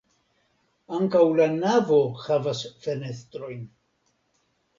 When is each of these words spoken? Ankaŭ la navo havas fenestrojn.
Ankaŭ 0.99 1.21
la 1.39 1.47
navo 1.57 1.99
havas 2.25 2.63
fenestrojn. 2.87 3.63